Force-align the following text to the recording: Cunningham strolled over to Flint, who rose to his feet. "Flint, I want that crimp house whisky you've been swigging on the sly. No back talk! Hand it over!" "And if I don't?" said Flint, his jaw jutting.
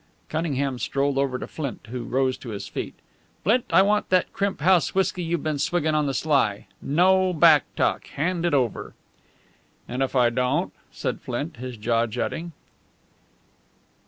Cunningham 0.29 0.79
strolled 0.79 1.19
over 1.19 1.37
to 1.37 1.45
Flint, 1.45 1.85
who 1.91 2.05
rose 2.05 2.35
to 2.39 2.49
his 2.49 2.67
feet. 2.67 2.95
"Flint, 3.43 3.65
I 3.69 3.83
want 3.83 4.09
that 4.09 4.33
crimp 4.33 4.59
house 4.59 4.95
whisky 4.95 5.21
you've 5.21 5.43
been 5.43 5.59
swigging 5.59 5.93
on 5.93 6.07
the 6.07 6.15
sly. 6.15 6.65
No 6.81 7.33
back 7.33 7.65
talk! 7.75 8.07
Hand 8.07 8.43
it 8.43 8.55
over!" 8.55 8.95
"And 9.87 10.01
if 10.01 10.15
I 10.15 10.31
don't?" 10.31 10.73
said 10.91 11.21
Flint, 11.21 11.57
his 11.57 11.77
jaw 11.77 12.07
jutting. 12.07 12.51